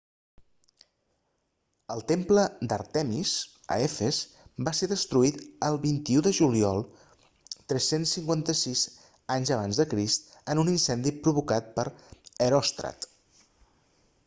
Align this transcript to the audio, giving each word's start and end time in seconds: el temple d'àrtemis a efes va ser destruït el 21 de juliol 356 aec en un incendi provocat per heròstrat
el 1.95 1.99
temple 2.11 2.43
d'àrtemis 2.71 3.33
a 3.73 3.75
efes 3.87 4.21
va 4.67 4.71
ser 4.77 4.87
destruït 4.93 5.35
el 5.67 5.77
21 5.83 6.25
de 6.27 6.31
juliol 6.39 6.81
356 7.73 8.85
aec 9.35 10.15
en 10.55 10.63
un 10.65 10.71
incendi 10.75 11.13
provocat 11.27 11.69
per 11.79 11.85
heròstrat 12.47 13.07